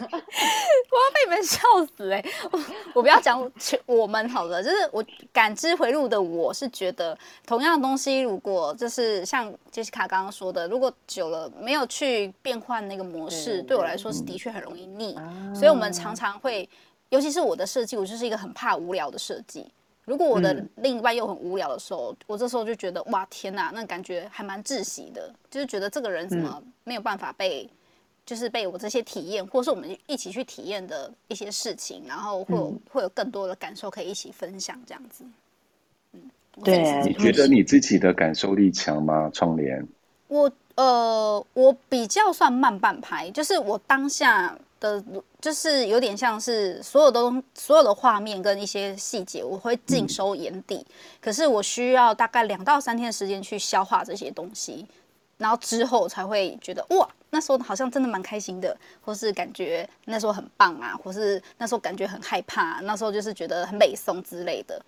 [0.00, 1.60] 我要被你们笑
[1.96, 2.30] 死哎、欸！
[2.52, 2.60] 我
[2.94, 3.50] 我不要讲
[3.86, 15.16] 我们好了，就是我感知回路的，我是觉得同样的东西，如果就是像杰西卡刚刚说的，如果久了没有去变换那个模式，对我来说是的确很容易腻。
[15.54, 16.68] 所以我们常常会，
[17.08, 19.66] 尤其是我的设计，我就是一个很怕无聊的设计。
[20.04, 27.68] 如果我的另一半又很无聊的时候，我这时候就觉得哇天哪，那感觉还蛮窒息的，就是觉得这个人怎么没有办法被。
[28.28, 35.24] 就是被我这些体验，或是我们一起去体验的一些事情，然后会有、嗯、会有更多的感受可以一起分享，这样子。
[36.12, 36.20] 嗯，
[36.62, 37.02] 对。
[37.06, 39.30] 你觉得你自己的感受力强吗？
[39.32, 39.82] 窗帘？
[40.26, 45.02] 我呃，我比较算慢半拍，就是我当下的，
[45.40, 50.92] 就是有点像是所有的所有的画面跟一些细节，我会尽收眼底、嗯。
[51.18, 54.86] 可是我需要大概两到三天的时间去消化这些东西。
[55.38, 64.80] 然后之后才会觉得哇，那时候好像真的蛮开心的，或是感觉那时候很棒啊，或是那时候感觉很害怕，那时候就是觉得很美松之类的。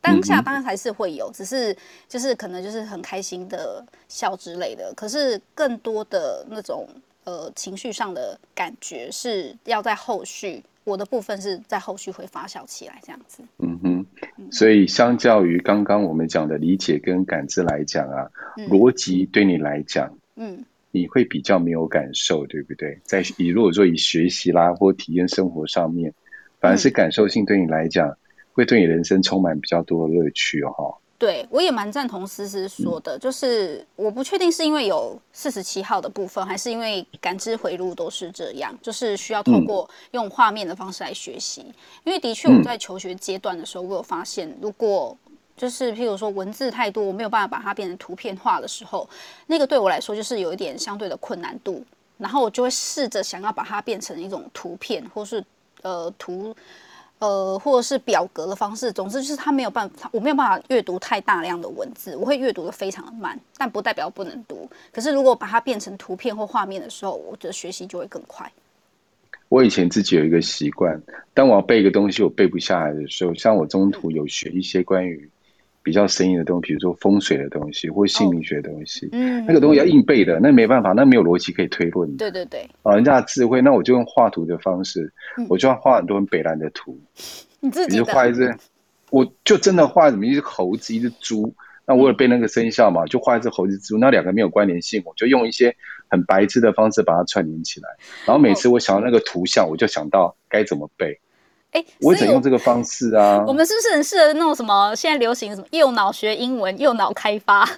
[0.00, 1.76] 当下当然还是会有，只是
[2.08, 4.92] 就是可能就是很开心的笑之类的。
[4.96, 6.88] 可是更多的那种
[7.22, 10.64] 呃情绪上的感觉是要在后续。
[10.84, 13.40] 我的部分是在后续会发酵起来，这样子。
[13.58, 13.91] 嗯哼，
[14.50, 22.98] 所以相较于刚刚我们讲的理解跟感知来讲啊，嗯、逻辑对你来讲，嗯，你会比较没有感受，对不对？
[23.04, 26.12] 在以如果说以学习啦或体验生活上面，
[26.60, 28.16] 反而是感受性对你来讲，嗯、
[28.52, 30.96] 会对你人生充满比较多的乐趣哦。
[31.22, 41.64] 对，我也蛮赞同思思说的，就是我不确定是因为有四十七号的部分，还是因为感知回路都是这样，就是需要透过用画面的方式来学习。
[42.02, 45.16] 因为的确我在求学阶段的时候，我有发现，如果
[45.56, 49.08] 就是譬如说文字太多，我没有办法把它变成图片化的时候，
[49.46, 51.84] 那个对我来说就是有一点相对的困难度。
[52.18, 55.44] 然后我就会试着想要把它变成一种图片，或是
[55.82, 56.52] 呃图。
[57.22, 64.68] 呃，或者是表格的方式，总之就是他没有办法，我没有办法阅读太大量的文字，我会阅读的非常的慢，但不代表不能读。
[64.92, 68.50] 可是如果把它变成图片或画面的时候，我的学习就会更快。
[69.48, 71.00] 我以前自己有一个习惯，
[71.32, 75.30] 当我要背一个东西，我背不下来的时候，像我中途有学一些关于。
[75.82, 82.16] 比较生硬的东西，比如说风水的东西或姓名学的东西，嗯，那个东西要硬背的，那没办法，那没有逻辑可以推论。
[82.16, 86.98] 对对对，啊，人家的智慧，那我就用画图的方式，嗯、我就要画很多很北兰的图。
[87.60, 88.54] 你自己画一只，
[89.10, 91.54] 我就真的画什么一只猴子，一只猪，
[91.86, 95.74] 那我有背那个生肖嘛，就画一只猴子猪，那两个没有关联性，我就用一些
[96.08, 97.88] 很白痴的方式把它串联起来。
[98.26, 101.18] 然后每次我想到那个图像，我就想到该怎么背。
[101.72, 103.42] 哎，我只用这个方式啊。
[103.48, 107.68] 我们是不是很适合那种什么现在流行什么右脑学英文、右脑开发？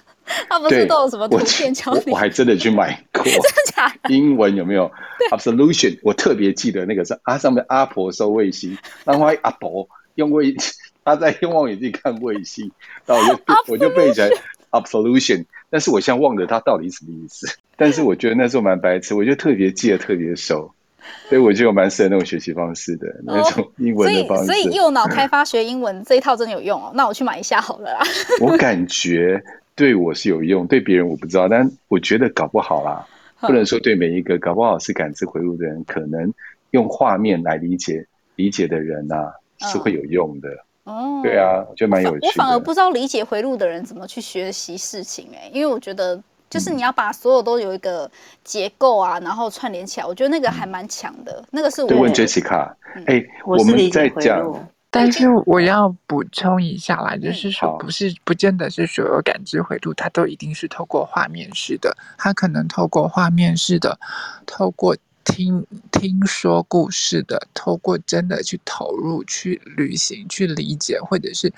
[0.49, 2.01] 他不是都有什么图片教你？
[2.07, 3.23] 我，我还真的去买过。
[3.25, 4.13] 真的假的？
[4.13, 4.91] 英文有没有
[5.31, 10.55] ？Absolution，我特别记得那个是啊，上面阿婆收卫星，然后阿婆用卫，
[11.03, 12.71] 他在用望远镜看卫星，
[13.05, 14.29] 然后我就我就背起来
[14.71, 17.47] Absolution，但是我现在忘了它到底什么意思。
[17.77, 20.71] 但是我觉得那时候蛮白痴，我就特别记得特别熟。
[21.29, 24.45] 所以我就有蛮适合那种学习方式的、哦、那种英文的方式。
[24.45, 26.91] 所以，所以右脑开 发学英文这一套真的有用哦。
[26.93, 27.99] 那我去买一下好了啦。
[28.41, 29.43] 我感觉
[29.75, 33.05] 对我是有用，对别人我不知道，但我觉得搞不好啦，
[33.39, 36.31] 不能说对每一个，搞不好是感知回路的人，可能
[36.71, 40.49] 用画面来理解理解的人呐、啊，是会有用的。
[40.83, 42.27] 哦，对啊，我觉得蛮有趣的。
[42.27, 46.21] 我反而不知道理解回路的人怎么去学习事情哎、欸，因为我觉得。
[46.55, 48.09] 就是你要把所有都有一个
[48.41, 51.43] 结构啊，然后串联起来，我觉得那个还蛮强的。
[51.51, 52.73] 那个是我问 Jessica，
[53.07, 54.41] 哎、嗯，我们在讲，
[54.89, 63.99] 但是我要补充一下啦，就是说，不是不见得是所有感知回路，它都一定是透过画面式的，它可能透过画面式的，
[64.45, 71.51] 透过听听说故事的，透过真的去投入、去旅行、去理解，或者是，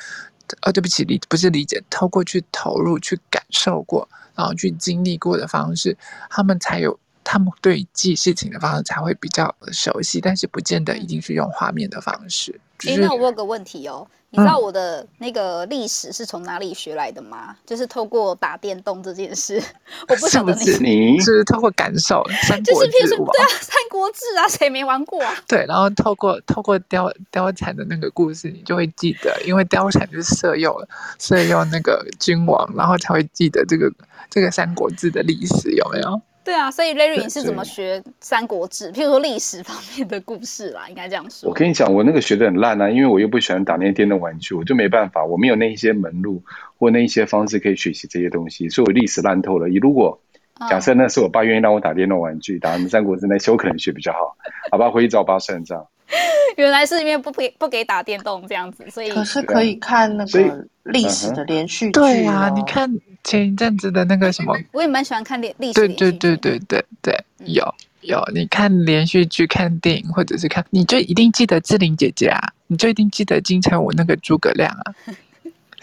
[0.64, 4.10] 哦，对不起，理不是理解，透过去投入、去感受过。
[4.38, 5.98] 然后去经历过的方式，
[6.30, 12.52] 他们才有，他们对记事情的方式才会比较熟悉，但是不见得一定是用画面的方式。
[12.86, 17.48] 哎、就是，那我有个问题哦，你知道我的那个历史是从哪里学来的吗？
[17.50, 19.62] 嗯、就是透过打电动这件事，
[20.10, 22.24] 我不晓得你是你是透过感受，
[22.64, 25.34] 就是譬如说对啊，《三国志》啊，谁没玩过啊？
[25.48, 30.76] 对，然后透过透过貂貂蝉的那个故事，你就会记得，因为貂蝉就是色诱
[31.18, 33.92] 色诱那个君王，然后才会记得这个。
[34.30, 36.22] 这个《三国志》的历史有没有？
[36.48, 38.90] 对啊，所以 Larry 你是怎么学《三国志》？
[38.96, 41.50] 譬如说历史方面的故事啦，应该这样说。
[41.50, 46.42] 我跟你讲，我那个学的很烂啊，因为我又不喜欢打那些电动玩具，我就没办法，我没有那一些门路
[46.78, 49.68] 或那一些方式可以学习这些东西，所以我历史烂透了。
[49.68, 50.22] 如果
[50.70, 54.38] 假设那是我爸愿意让我打电动玩具，打《三国志》那些，我可能学比较好。
[54.72, 55.86] 好吧，回去找我爸算账。
[56.58, 61.92] 原来是因为不给不给打电动这样子，所以可是可以看那个历史的连续剧。
[61.92, 62.90] 对啊，你看
[63.24, 65.74] 前一阵子的那个什么，我也蛮喜欢看历历史。
[65.74, 67.64] 对对对对对对，有
[68.02, 74.94] 有，你看连续剧、看电影，或者是看，你就一定记得志玲姐姐啊，你就一定记得金城武那个诸葛亮啊，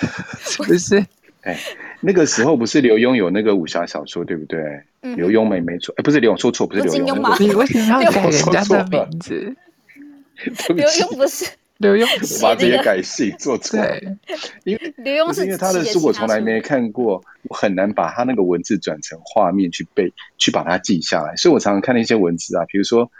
[0.40, 1.04] 是不是？
[1.42, 1.58] 哎，
[2.00, 4.82] 那个时候不是刘墉有那个武侠小说，对不对？
[5.02, 9.54] 刘墉没没错，哎，不是刘墉说错，不是刘墉，你为什么要改人家的名字？
[10.74, 11.44] 刘墉不是
[11.78, 13.78] 刘墉，把这些改姓做错。
[13.80, 14.16] 对，
[14.64, 21.34] 因为刘墉是因为他的书我从来没看过，我很难把他那个文字转成画面去背，去把它记下来。
[21.34, 23.10] 所以我常常看那些文字啊，比如说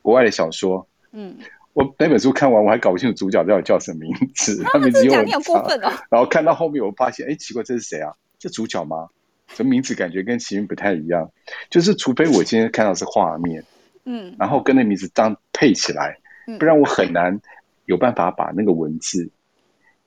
[0.00, 1.36] 国外的小说，嗯，
[1.74, 5.62] 我那本书看完，我还搞不清楚主角到底叫什么名字，他名字又很长，
[6.10, 8.14] 然后看到后面，我发现，哎，奇怪，这是谁啊？
[8.38, 9.08] 这主角吗？
[9.54, 11.30] 这名字感觉跟其名不太一样。
[11.68, 13.64] 就是除非我今天看到是画面，
[14.06, 16.16] 嗯，然后跟那名字当配起来。
[16.58, 17.38] 不然我很难
[17.84, 19.28] 有办法把那个文字，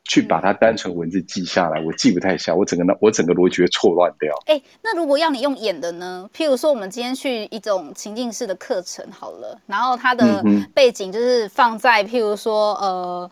[0.03, 4.33] 去把它单纯文字记下来，我记不太下，我整个那我整个逻辑会错乱掉。
[4.47, 6.27] 哎、欸，那如果要你用演的呢？
[6.35, 13.31] 譬如说，我们今天去一种情境式的课程好了，然后它的背景就是放在譬如说呃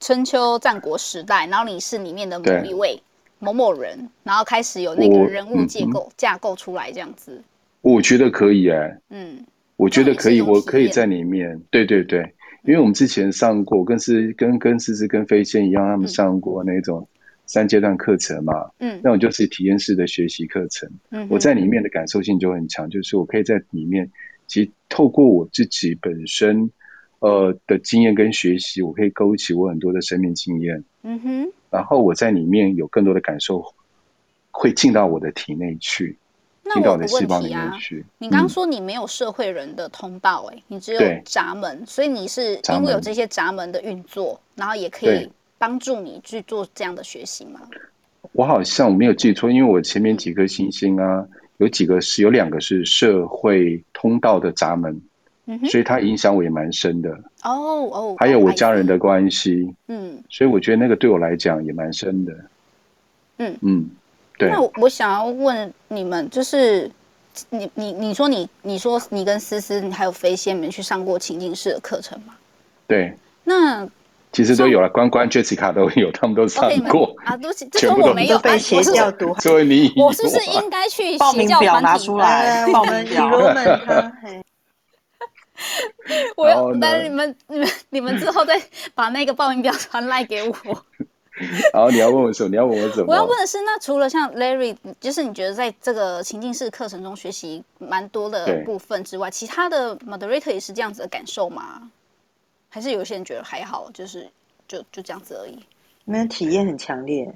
[0.00, 3.00] 春秋战国时代，然后你是里面的某一位
[3.38, 7.40] 某某人，然后开始有那个人物结构架构出来这样子。
[7.82, 9.46] 我觉得可以哎、欸，嗯。
[9.76, 11.60] 我觉得可以，我可以在里面。
[11.70, 12.20] 对对对，
[12.64, 17.08] 因为我们之前上过，跟思跟跟思思跟飞仙一样，他们上过那种
[17.46, 18.70] 三阶段课程嘛。
[18.78, 20.88] 嗯，那种就是体验式的学习课程。
[21.10, 24.10] 嗯，我在里面的感受性就很强，就是我可以在里面，
[24.46, 26.70] 其实透过我自己本身
[27.18, 30.84] 呃的经验跟学习，我可以勾起我很多的生命经验。
[31.02, 33.74] 嗯哼，然后我在里面有更多的感受，
[34.52, 36.16] 会进到我的体内去。
[36.66, 37.72] 那我有个问题啊，
[38.18, 47.60] 你刚刚说你没有社会人的通道，哎，你只有闸门，所以你是因为有这些闸门的运作，然后也可以帮助你去做这样的学习吗？
[48.32, 51.26] 我好像没有记错，因为我前面几颗星星啊，
[51.58, 55.02] 有几个是有两个是社会通道的闸门，
[55.70, 57.10] 所以它影响我也蛮深的。
[57.42, 57.52] 哦
[57.92, 62.32] 哦，还有我家人的关系，嗯，所以我觉得那个对我来讲也蛮深的。
[63.36, 63.90] 嗯嗯。
[64.38, 66.90] 对，那我想要问你们，就是
[67.50, 72.34] 你你你说你你说你跟思思还有飞仙们去上过情境式的课程吗？
[72.86, 73.14] 对。
[73.44, 73.86] 那
[74.32, 79.40] 其实都有了，关关 Jessica 都有，他们都上过啊，都 全部都没有被邪教毒害。
[79.40, 82.66] 所以你， 我是不是 应该去报名表拿出来？
[82.72, 83.30] 报名表。
[86.36, 88.60] 我要，但是你们、你们、你们之后再
[88.94, 90.56] 把那个报名表传来给我。
[91.74, 92.48] 好，你要问我什么？
[92.48, 93.06] 你要问我什么？
[93.12, 101.90] 我要问的是，那除了像 Larry，就是你觉得在这个情境式课程中学习蛮多的部分之外，其他的 Moderator 也是这样子的感受吗？
[102.68, 104.30] 还是有些人觉得还好，就是
[104.68, 105.58] 就就这样子而已？
[106.04, 107.26] 没有体验很强烈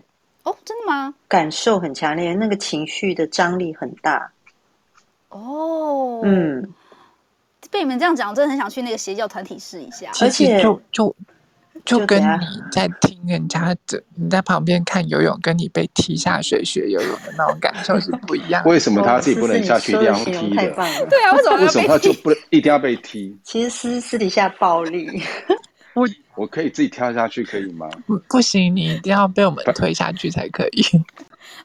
[0.45, 1.13] 哦，真的吗？
[1.27, 4.31] 感受很强烈，那个情绪的张力很大。
[5.31, 6.73] 哦，嗯，
[7.69, 10.13] 被你们这样讲，我真的很想去那个邪教团体试一下。
[10.21, 11.13] 而且就就。
[11.85, 12.27] 就跟你
[12.71, 18.63] 在听人家的，你在旁边看游泳，跟你被踢下水学游泳的那种感受是不一样。
[18.67, 20.57] 为什么他自己不能下去一定要踢的？
[20.57, 21.07] 太棒了！
[21.07, 23.35] 对啊，为什么为什么他就不一定要被踢？
[23.43, 25.23] 其实私私底下暴力，
[25.95, 26.07] 我
[26.37, 27.89] 我可以自己跳下去，可以吗？
[28.07, 30.83] 不不行，你一定要被我们推下去才可以。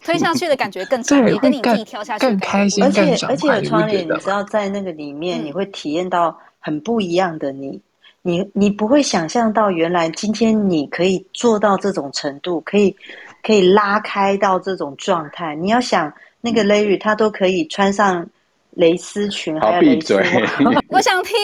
[0.06, 7.82] 推下去的感觉更强烈，跟你自己跳下去更开心，而且而且有窗帘，你知道在那个里面，你会体验到很不一样的你。
[8.26, 12.96] 你你不会想象到，原来今天你可以做到这种程度，可以
[13.44, 15.54] 可以拉开到这种状态。
[15.56, 18.26] 你要想那个 Larry，他都可以穿上
[18.72, 20.48] 蕾丝裙，还有蕾丝闭嘴！
[20.88, 21.36] 我想听。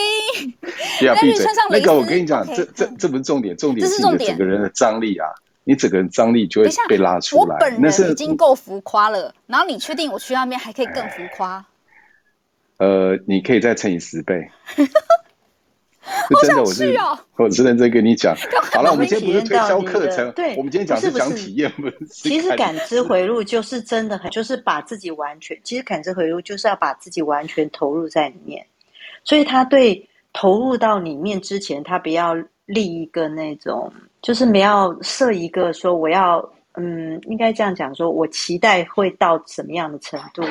[0.98, 1.44] 不要闭嘴。
[1.44, 5.28] 穿上那个我跟你讲，okay, 这这这不是重点，重点是你的整个人的张力啊！
[5.64, 7.56] 你整个人张力就会被拉出来。
[7.56, 11.62] 我本人已经够浮夸了，然后你确定我去那边还可以更浮夸？
[12.78, 14.50] 呃，你可以再乘以十倍。
[16.30, 17.18] 好想去哦！
[17.38, 18.34] 我是认真跟你讲。
[18.72, 21.96] 好了，我们今天不是推销课程，对，我们今天讲是讲体验，不是。
[22.10, 28.64] 其实感知回路就是真的很，就是把自己完全，其实感知回路就是要把自己完全投入在里面。
[29.24, 32.34] 所以他对投入到里面之前，他不要
[32.66, 33.92] 立一个那种，
[34.22, 40.42] 就是没要设一个说我要，嗯，应该这样讲，说我期待会到什么样的程度，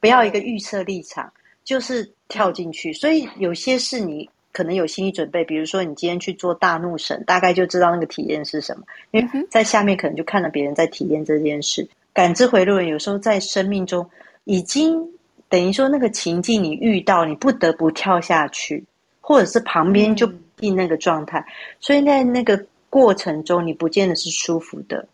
[0.00, 1.32] 不要一个预设立场，
[1.64, 2.92] 就是跳进去。
[2.92, 4.28] 所以有些事你。
[4.58, 8.82] 可能有心理准备，比如说你今天去做大怒神，大概就知道那个体验是什么。
[9.12, 11.88] 因为在下面可能就看了别人在体验这件事。
[12.12, 14.04] 感知回路人有时候在生命中
[14.46, 15.00] 已经
[15.48, 18.84] 等于说那个情境你遇到，你不得不跳下去，
[19.20, 21.46] 或者是旁边就进那个状态，
[21.78, 25.06] 所以在那个过程中你不见得是舒服的，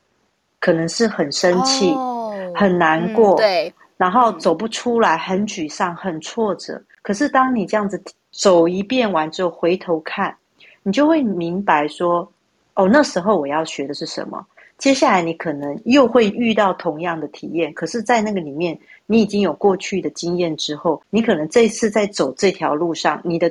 [0.59, 6.83] 可能是很生气、哦、很难过，嗯、对，然后走不出来，很沮丧、很挫折。
[7.03, 8.03] 可是当你这样子。
[8.35, 10.37] 走一遍完之后回头看，
[10.83, 12.29] 你就会明白说，
[12.75, 14.45] 哦，那时候我要学的是什么。
[14.77, 18.77] 接下来你可能又会遇到同样的体验，可是，在那个里面，
[19.07, 23.51] 你已经有过去的经验之后，你可能这一次在走这条路上，你的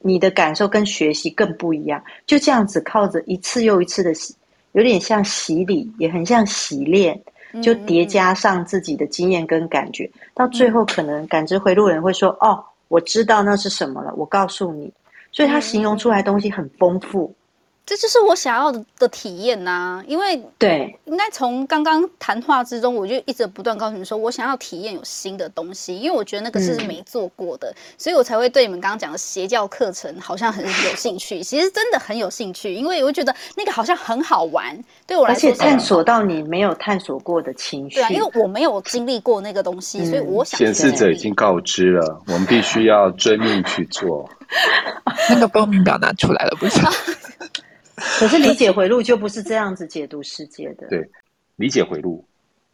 [0.00, 2.04] 你的感受跟学习更不一样。
[2.26, 4.34] 就这样子靠着一次又一次的洗，
[4.72, 7.18] 有点像洗礼，也很像洗练，
[7.62, 12.62] 就叠加上自己的经验跟感觉，到最后可能感知回路人会说，哦。
[12.88, 14.92] 我知道那是什么了，我告诉你，
[15.30, 17.34] 所以他形容出来东西很丰富。
[17.88, 31.42] 这就是我想要的的体验呐、啊，因为对，应该从刚刚谈话之中，我就一直不断告诉你说，我想要体验有新的东西，因为我觉得那个是没做过的，嗯、所以我才会对你们刚刚讲的邪教课程好像很有兴趣。
[31.42, 37.96] 其实真的很有兴趣，因为我觉得那个好像很好玩，对我来说，而且探索到你没有探索过的情绪。
[37.96, 40.58] 对啊，因为我没有经历过那个东西，嗯、所以我想。
[40.58, 44.28] 显示者已经告知了，我们必须要遵命去做。
[45.30, 46.80] 那个报名表拿出来了，不是？
[48.18, 50.86] 可是理解回路就不是这样子解读世界的。
[50.88, 51.08] 对，
[51.56, 52.24] 理解回路，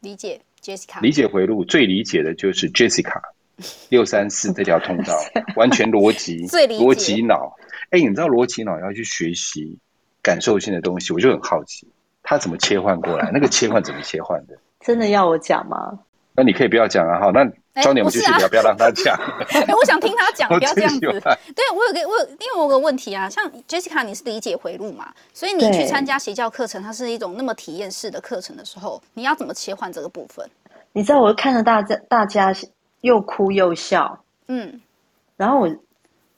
[0.00, 3.20] 理解 Jessica，理解回路最理解的就是 Jessica
[3.88, 5.18] 六三四这条通道，
[5.56, 6.46] 完全逻辑，
[6.78, 7.56] 逻辑脑。
[7.90, 9.78] 哎，你知道逻辑脑要去学习
[10.22, 11.86] 感受性的东西，我就很好奇，
[12.22, 13.30] 他怎么切换过来？
[13.32, 14.58] 那个切换怎么切换的？
[14.80, 15.98] 真的要我讲吗？
[16.36, 17.50] 那你可以不要讲啊，哈，那。
[17.82, 19.16] 焦点我们继续，不要不要让他讲。
[19.50, 21.00] 哎，我想听他讲， 不要这样子。
[21.00, 30.48] 对，我有个我有，因为我有个问题啊，像 Jessica，你是理解回路嘛，所以你去参加邪教课程，它是一种那么体验式的课程的时候，你要怎么切换这个部分？
[30.92, 32.54] 你知道，我看着大家大家
[33.00, 34.16] 又哭又笑，
[34.46, 34.80] 嗯，
[35.36, 35.68] 然后我，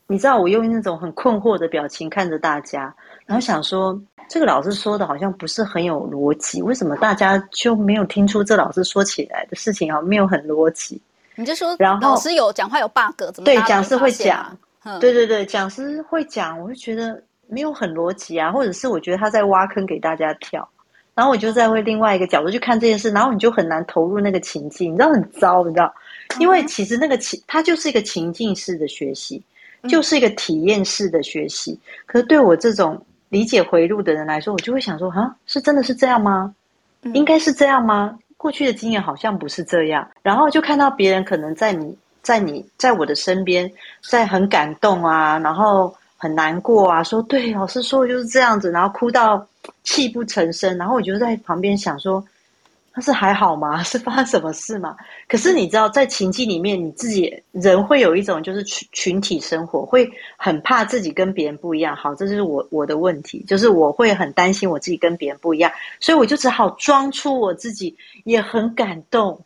[0.07, 2.95] 你知道，我用那种很困惑的表情看着大家，
[3.27, 4.01] 然后想说。
[4.29, 11.01] 这个老师说的好像不是很有逻辑，为什么大家就没有听出这老师说起来的事情好像没有很逻辑？
[11.37, 14.57] 你就说，然后老师有讲话有 bug，怎么对讲师会讲？
[15.01, 20.69] 对对对，讲师会讲，我就觉得没有很逻辑啊，或者是我觉得他在挖坑给大家跳，
[21.15, 25.93] 然后我就在会另外一个角度去看这件事，然后你就很难投入那个情境，你知道很糟，你知道？
[26.41, 29.43] 因为其实那个情，它就是一个情境式的学习，
[29.89, 33.01] 就是一个体验式的学习，可是对我这种。
[33.29, 36.55] 理解回路的人来说，我就会想说，啊，是真的是这样吗？
[37.13, 38.17] 应该是这样吗？
[38.47, 40.09] 过去的经验好像不是这样。
[40.23, 43.69] 然后就看到别人可能在你在你在我的身边，
[44.09, 49.45] 在很感动啊，然后很难过啊，说对，老师说的就是这样子，然后哭到
[49.83, 50.79] 泣不成声。
[50.79, 52.25] 然后我就在旁边想说。
[52.97, 53.81] 他是还好吗？
[53.85, 54.97] 是发生什么事吗？
[55.29, 61.95] 可是你知道，在情境里面，你自己人会有一种就是群群体生活，会很怕自己跟别人不一样。
[61.95, 65.71] 好，这就是我我的问题，就是我会很担心我自己跟别人不一样，
[66.01, 67.95] 所以我就只好装出我自己
[68.25, 69.39] 也很感动，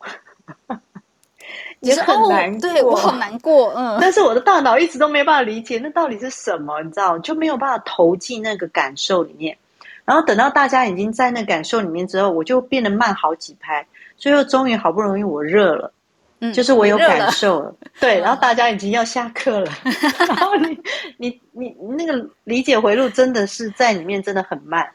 [1.81, 2.61] 也很难过。
[2.61, 3.97] 对，我很难过，嗯。
[3.99, 9.57] 但是我的大脑一直都没办法理解那到底是什么，你知道，就没有办法投进那个感受里面。
[10.03, 13.85] 然后等到大家已经在那感受里面之后，我就变得慢好几拍，
[14.17, 15.93] 最后终于好不容易我热了，
[16.39, 19.71] 嗯，就是我有感受了， 了对，然后大家已经要下课了，
[20.27, 20.77] 然后你
[21.17, 24.89] 你你那个理解回路真的是在里面真的很慢，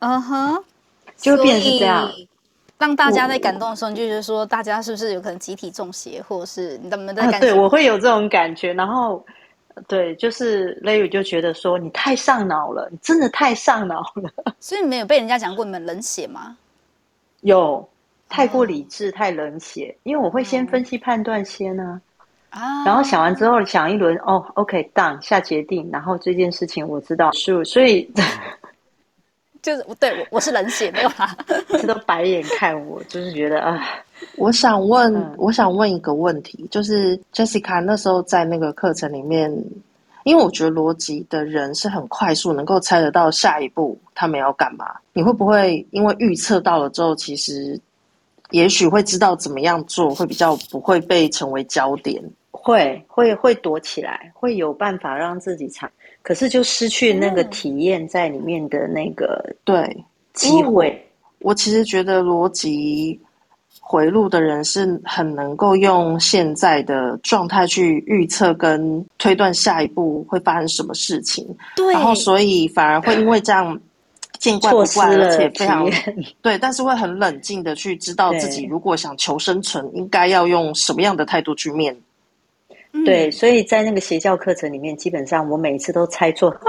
[0.00, 0.64] 嗯哼，
[1.16, 2.10] 就变成是这样，
[2.78, 7.36] 让大家在感动的时候，你就觉得说大家是不是有可能集体中邪，或者是你怎么的感觉？
[7.36, 9.24] 啊，对，我会有这种感觉，然后。
[9.86, 14.30] 对，就是 Larry 就觉得说你太上脑了，你真的太上脑了。
[14.58, 16.56] 所以你们有被人家讲过你们冷血吗？
[17.42, 17.86] 有，
[18.28, 19.94] 太过理智，太冷血。
[20.02, 22.00] 因为我会先分析判断先呢，
[22.48, 28.10] 啊，然后想完之后想一轮，哦，OK，done，下决定，然后这件事情我知道是，所以
[29.62, 31.36] 就是对我我是冷血，没有啦，
[31.68, 33.86] 这都白眼看我，就是觉得啊。
[34.36, 39.50] 我想问，嗯、我想问一个问题，就是 Jessica 那时候在那个课程里面，
[40.24, 44.86] 因为我觉得逻辑的人是很快速能够猜得到下一步他们要干嘛。
[45.12, 47.78] 你会不会因为预测到了之后，其实
[48.50, 52.22] 也许会知道怎么样做，会比较不会被成为焦点？
[52.50, 55.90] 会会会躲起来，会有办法让自己藏，
[56.22, 60.90] 可是就失去那个体验在里面的那个对机会。
[60.90, 61.02] 嗯、
[61.40, 63.20] 我其实觉得逻辑。
[63.88, 73.78] 回路的人是很能够用现在的状态去预测跟推断下一步会发生什么事情，对，然后所以反而会因为这样
[74.40, 75.88] 见怪不怪，而且非常
[76.42, 81.96] 对，但是会很冷静的去知道自己如果想求生存，应该要用什么样的态度去面
[82.90, 83.04] 对。
[83.04, 86.52] 对，所以在那个邪教课程里面，基本上我每一次都猜错。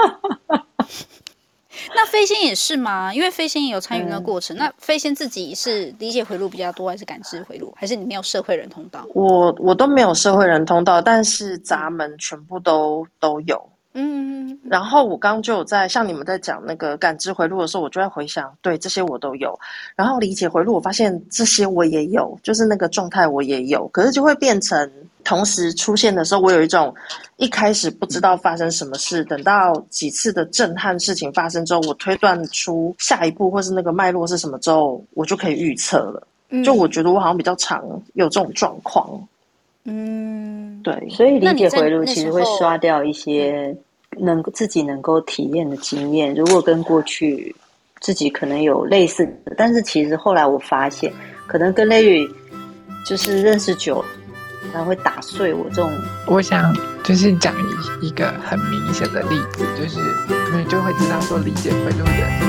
[1.96, 3.14] 那飞仙也是吗？
[3.14, 4.56] 因为飞仙也有参与那个过程。
[4.58, 9.06] 嗯、那飞仙自己是理解回路比较多，还是感知回路，还是你没有社会人通道？
[9.14, 13.70] 我我都没有社会人通道，但是闸门全部都都有。
[13.94, 19.60] 嗯，然后我刚刚就有在像你们在讲那个感知回路的时候，我就在回想，对，这些我都有。
[19.96, 24.92] 然后理解回路，我发现这些我也有，就是那个状态我也有，可是就会变成。
[25.28, 26.96] 同时出现的时候，我有一种
[27.36, 36.26] 一开始不知道发生什么事，等到几次的震撼事情发生之后，我推断出下一步或是那个脉络是什么之后，我就可以预测了。
[36.50, 36.64] 嗯。
[36.64, 39.06] 就我觉得我好像比较常有这种状况。
[39.84, 40.96] 嗯，对。
[41.10, 43.76] 所以理解回路其实会刷掉一些
[44.18, 46.34] 能自己能够体验的经验。
[46.34, 47.54] 如果跟过去
[48.00, 51.12] 自己可能有类似的，但是其实后来我发现，
[51.48, 52.26] 可能跟 Larry
[53.06, 54.02] 就是认识久。
[54.74, 55.92] 他会打碎我这种。
[56.26, 57.54] 我想就是讲
[58.02, 60.00] 一一个很明显的例子，就是
[60.56, 62.47] 你就会知道说理解回路人。